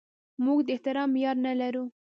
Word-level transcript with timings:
موږ 0.43 0.59
د 0.65 0.67
احترام 0.75 1.09
معیار 1.13 1.37
نه 1.45 1.53
لرو. 1.61 1.85